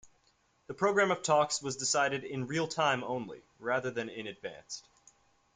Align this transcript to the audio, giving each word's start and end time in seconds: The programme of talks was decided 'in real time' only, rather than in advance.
The 0.65 0.73
programme 0.73 1.11
of 1.11 1.21
talks 1.21 1.61
was 1.61 1.75
decided 1.75 2.23
'in 2.23 2.47
real 2.47 2.67
time' 2.67 3.03
only, 3.03 3.43
rather 3.59 3.91
than 3.91 4.09
in 4.09 4.25
advance. 4.25 4.81